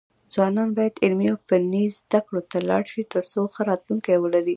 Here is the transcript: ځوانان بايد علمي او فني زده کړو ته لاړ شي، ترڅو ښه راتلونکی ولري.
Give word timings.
ځوانان 0.33 0.69
بايد 0.77 0.95
علمي 1.03 1.27
او 1.31 1.37
فني 1.47 1.83
زده 1.97 2.19
کړو 2.25 2.41
ته 2.51 2.57
لاړ 2.69 2.83
شي، 2.91 3.01
ترڅو 3.13 3.41
ښه 3.53 3.61
راتلونکی 3.69 4.15
ولري. 4.19 4.49